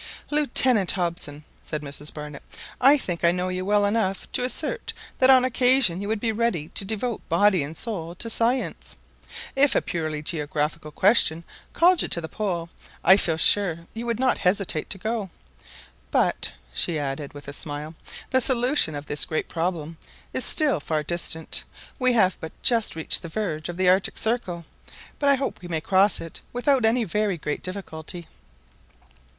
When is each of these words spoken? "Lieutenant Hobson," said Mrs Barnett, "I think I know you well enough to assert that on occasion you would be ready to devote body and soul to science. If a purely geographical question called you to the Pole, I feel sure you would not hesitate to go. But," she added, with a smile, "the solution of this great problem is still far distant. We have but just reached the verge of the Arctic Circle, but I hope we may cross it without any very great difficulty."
"Lieutenant 0.31 0.93
Hobson," 0.93 1.43
said 1.61 1.83
Mrs 1.83 2.11
Barnett, 2.11 2.41
"I 2.91 2.97
think 2.97 3.23
I 3.23 3.31
know 3.31 3.49
you 3.49 3.63
well 3.63 3.85
enough 3.85 4.25
to 4.31 4.43
assert 4.43 4.93
that 5.19 5.29
on 5.29 5.45
occasion 5.45 6.01
you 6.01 6.07
would 6.07 6.19
be 6.19 6.31
ready 6.31 6.69
to 6.69 6.83
devote 6.83 7.21
body 7.29 7.61
and 7.61 7.77
soul 7.77 8.15
to 8.15 8.27
science. 8.27 8.95
If 9.55 9.75
a 9.75 9.81
purely 9.83 10.23
geographical 10.23 10.89
question 10.89 11.43
called 11.73 12.01
you 12.01 12.07
to 12.07 12.19
the 12.19 12.27
Pole, 12.27 12.71
I 13.03 13.15
feel 13.15 13.37
sure 13.37 13.85
you 13.93 14.07
would 14.07 14.19
not 14.19 14.39
hesitate 14.39 14.89
to 14.89 14.97
go. 14.97 15.29
But," 16.09 16.53
she 16.73 16.97
added, 16.97 17.33
with 17.35 17.47
a 17.47 17.53
smile, 17.53 17.93
"the 18.31 18.41
solution 18.41 18.95
of 18.95 19.05
this 19.05 19.23
great 19.23 19.47
problem 19.47 19.99
is 20.33 20.43
still 20.43 20.79
far 20.79 21.03
distant. 21.03 21.63
We 21.99 22.13
have 22.13 22.39
but 22.41 22.59
just 22.63 22.95
reached 22.95 23.21
the 23.21 23.29
verge 23.29 23.69
of 23.69 23.77
the 23.77 23.87
Arctic 23.87 24.17
Circle, 24.17 24.65
but 25.19 25.29
I 25.29 25.35
hope 25.35 25.61
we 25.61 25.67
may 25.67 25.79
cross 25.79 26.19
it 26.19 26.41
without 26.53 26.85
any 26.85 27.03
very 27.03 27.37
great 27.37 27.61
difficulty." 27.61 28.25